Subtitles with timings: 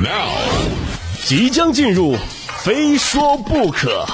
[0.00, 0.30] Now，
[1.24, 2.16] 即将进入，
[2.62, 4.06] 非说不可。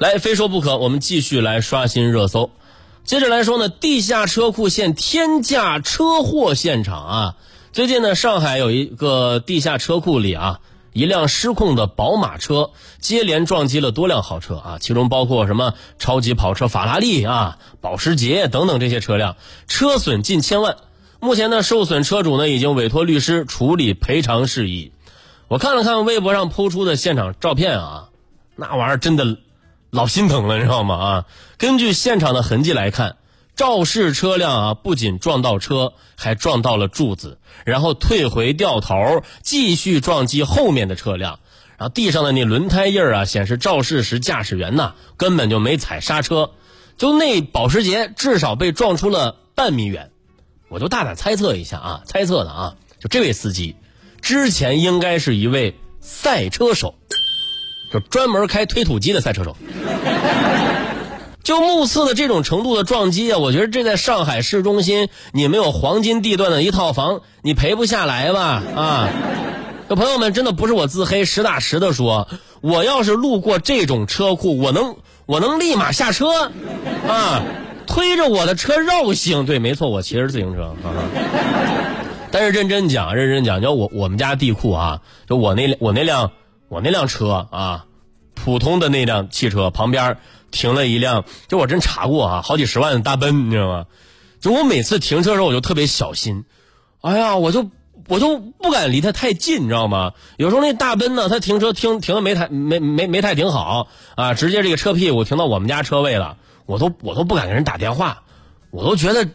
[0.00, 2.50] 来，非说不可，我们继续来刷新热搜。
[3.04, 7.36] 接着来说呢，地下车库现天价车祸现场啊！
[7.72, 10.58] 最近呢，上海有一个地下车库里啊，
[10.92, 19.36] 一辆失控的宝马车接连撞击了多辆豪车啊，其中包括什么超级跑车法拉利啊、保时捷等等这些车辆，
[19.68, 20.76] 车损近千万。
[21.20, 24.92] 目前呢，受损车主呢已经委托律师处理赔偿事宜。
[25.48, 28.08] 我看了看微博上抛出的现场照片啊，
[28.56, 29.38] 那玩意儿真的
[29.90, 30.94] 老心疼了，你知道吗？
[30.96, 31.24] 啊，
[31.58, 33.16] 根据现场的痕迹来看。
[33.56, 41.40] 肇事车辆啊，不仅撞到车，还撞到了柱子，然后退回掉头，继续撞击后面的车辆。
[41.76, 46.50] 然后地上的那轮胎印儿啊，显示肇事时驾驶员呐根本就没踩刹车，
[46.98, 50.10] 就那保时捷至少被撞出了半米远。
[50.68, 53.76] 我就大胆猜测一下啊，猜测的啊，就这位司机
[54.20, 56.94] 之前应该是一位赛车手，
[57.92, 59.56] 就专门开推土机的赛车手。
[61.50, 68.62] 就目测的这种程度的撞击啊，我觉得这在上海市中心，你没有黄金地段的一套房，你赔不下来吧？
[68.76, 69.08] 啊，
[69.88, 72.28] 这朋友们真的不是我自黑，实打实的说，
[72.60, 74.94] 我要是路过这种车库，我能
[75.26, 76.52] 我能立马下车，
[77.08, 77.42] 啊，
[77.84, 79.44] 推着我的车绕行。
[79.44, 80.72] 对，没错，我骑着自行车。
[82.30, 86.30] 但是认真讲，认真讲，就我我们家地库啊，就我那我那辆
[86.68, 87.86] 我那辆车啊，
[88.36, 90.16] 普通的那辆汽车旁边。
[90.50, 93.86] 停了一辆，就我真查过啊，好几十万的大奔，你知道吗？
[94.40, 96.44] 就我每次停车的时候，我就特别小心，
[97.02, 97.70] 哎呀，我就
[98.08, 100.12] 我就不敢离它太近，你知道吗？
[100.38, 108.22] 有时候那大奔呢，它停车停停的没太没没没太停好啊，直接这个车屁股停到我们家车位了，我都我都不敢给人打电话，
[108.70, 109.28] 我都觉得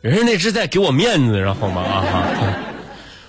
[0.00, 1.82] 人家那是在给我面子，知道吗？
[1.82, 2.56] 啊，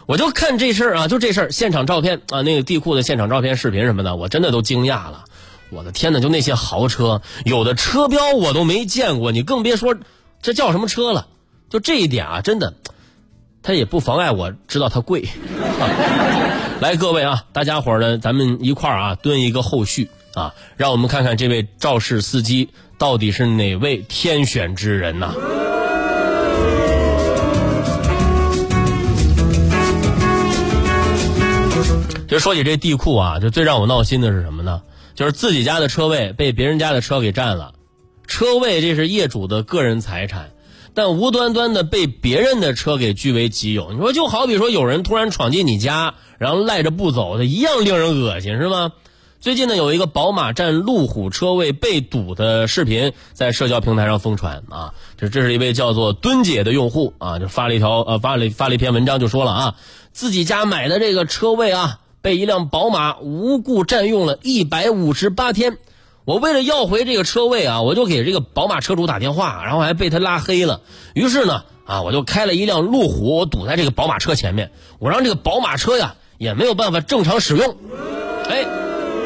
[0.06, 5.26] 我就看这事儿啊，就这事儿，现场照片啊，那个地库的现场照片、视频什么的，我真的都惊讶了。
[5.70, 6.20] 我的天哪！
[6.20, 9.96] 就那些豪车，有的车标我都没见过，你更别说
[10.42, 11.28] 这叫什么车了。
[11.70, 12.74] 就这一点啊，真的，
[13.62, 15.28] 它也不妨碍我知道它贵。
[16.80, 25.34] 来，各位啊，大家伙儿呢，咱们一块儿啊蹲一个后续啊，让我们看看这位肇事司机到底是哪位天选之人呐？
[32.28, 34.82] 就说起这地库啊，就最让我闹心的是什么呢？
[35.18, 37.74] 就是自己家的车位被别人家的车给占了，
[38.28, 40.52] 车位这是业主的个人财产，
[40.94, 43.92] 但无端端的被别人的车给据为己有。
[43.94, 48.94] 你说就好比说有人突然闯进你家，然后赖着不走，的一样令人恶心，是吗？
[49.40, 59.76] 最近呢，有一个宝马占路虎车位被堵的视频在社交平台上疯传啊，这这是一位叫做墩姐的用户啊，就发了一条呃发了发了一篇文章，就说了啊，
[60.12, 62.02] 自己家买的这个车位啊。
[62.22, 65.78] 被一辆宝马无故占用了一百五十八天，
[66.26, 70.82] 我为了要回这个车位啊，我就给这个宝马车主打电话，然后还被他拉黑了。
[71.14, 77.78] 于是呢，啊，我就开了一辆路虎，我堵在这个宝马车前面，我让这个宝马车呀也没有办法正常使用。
[78.50, 78.66] 哎，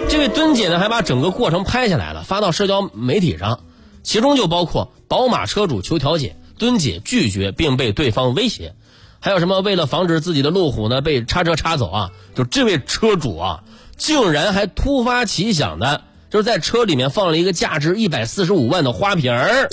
[0.10, 3.62] 这位墩姐呢还把整个过程拍下来了，发到社交媒体上，
[4.04, 8.76] 其中就包括宝马车主求调解，墩姐拒绝并被对方威胁。
[9.24, 9.62] 还有什么？
[9.62, 13.64] 为了防止自己的路虎呢被叉车叉走啊，就这位车主啊，
[13.96, 16.02] 竟然还突发奇想的，
[16.32, 19.70] 就是在车里面放了一个价值一百四十五万的花瓶儿。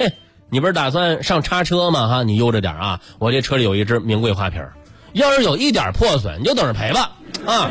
[0.00, 0.12] 嘿，
[0.50, 2.08] 你不是打算上叉车吗？
[2.08, 3.00] 哈，你悠着点啊！
[3.20, 4.72] 我这车里有一只名贵花瓶儿，
[5.12, 7.12] 要是有一点破损，你就等着赔吧。
[7.46, 7.70] 啊，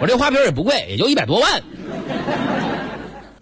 [0.00, 1.62] 我这花瓶也不贵，也就一百多万。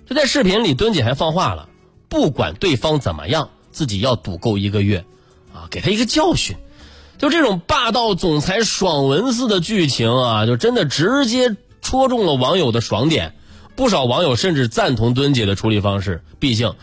[0.07, 1.71] 就在视频里，墩姐还放话了，
[2.11, 5.07] 不管对方怎么样，自己要赌够一个月，
[5.55, 6.55] 啊，给他一个教训。
[7.23, 13.35] 就这种霸道总裁爽文似的剧情啊，就真的直接戳中了网友的爽点。
[13.77, 16.21] 不少网友甚至赞同墩姐的处理方式。
[16.41, 16.75] 毕竟，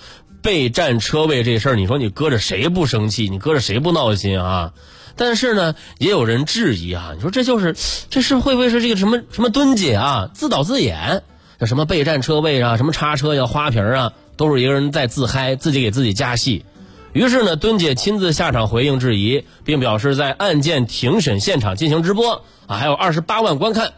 [0.41, 3.27] 被占车位这事儿，你说你搁着谁不生气？
[3.27, 4.71] 你搁着谁不闹心啊？
[5.17, 7.75] 但是呢，也有人质疑啊，你说这就是，
[8.09, 11.21] 这是会不会是这个什么什么墩姐啊自导自演？
[11.59, 16.63] 这什么被占车位啊，什么叉车呀、花瓶啊，都是一个人在自嗨，自己给自己加戏。
[17.11, 23.93] 于是呢，墩姐亲自下场回应质疑，并表示在案件庭审现场进行直播啊，还有二十八万观看。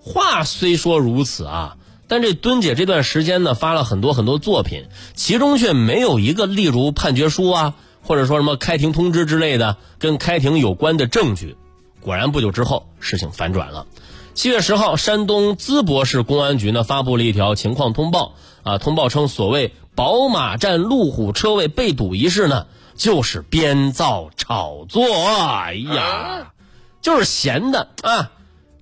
[0.00, 1.76] 话虽说如此啊，
[2.08, 11.56] 但这墩姐这段时间呢发了很多很多作品，其中却没有一个例如判决书啊，或者说什么开庭通知之类的跟开庭有关的证据。
[12.00, 13.86] 果然不久之后，事情反转了。
[14.34, 18.34] 七月十号，山东淄博市公安局呢发布了一条情况通报
[18.64, 19.72] 啊，通报称所谓。
[19.96, 25.02] 宝马占路虎车位被堵一事呢，就是编造炒作。
[25.26, 26.52] 哎呀，
[27.00, 28.30] 就是闲的啊！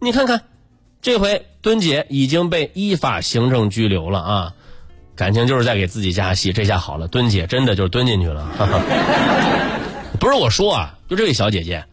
[0.01, 0.43] 你看看，
[1.01, 4.53] 这回敦姐已经被依法行政拘留了啊！
[5.15, 8.49] 感情就是在给自己加戏，这下好了，敦姐真的就是蹲进去了。
[10.19, 11.85] 不是我说啊，就这位小姐姐，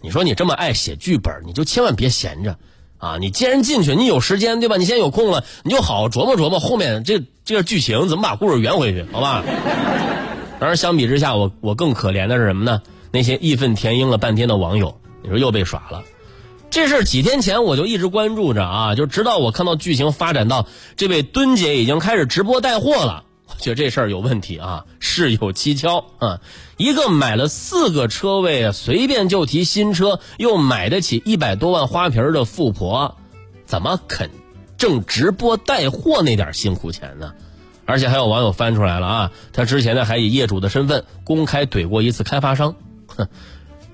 [0.00, 2.56] 你说你这么爱写剧本，你就千万别闲着。
[3.00, 4.76] 啊，你既然进去，你有时间对吧？
[4.76, 9.42] 你现在有空了，你就好好琢磨琢磨后面这这个剧情怎么把故事圆回去，好吧？
[10.60, 12.82] 当然，相比之下，我我更可怜的是什么呢？
[13.10, 16.02] 那些义愤填膺了半天的网友，你说又被耍了。
[16.68, 23.24] 这事几天前我就一直关注着啊，就直到我看到剧情发展到这位墩姐已经开始直播带货了。
[23.58, 26.40] 觉得这事儿有问题啊，事有蹊跷啊！
[26.76, 33.16] 一个买了四个车位，随便就提新车，又买得起一百多万花瓶的富婆，
[33.66, 34.30] 怎么肯
[34.78, 37.32] 挣直播带货那点辛苦钱呢？
[37.84, 42.76] 而且还有网友翻出来了啊，他之前呢还以业主的身份公开怼过一次开发商，
[43.08, 43.28] 哼，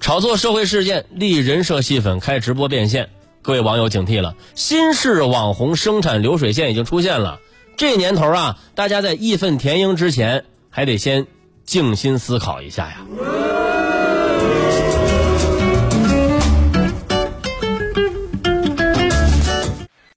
[0.00, 3.08] 炒作社会事件，立人设戏粉，开直播变现。
[3.42, 7.40] 各位网友警惕了，新式网红生产流水线已经出现了。
[7.76, 11.26] 这年头啊，大家在义愤填膺之前，还得先
[11.64, 13.55] 静心思考一下呀。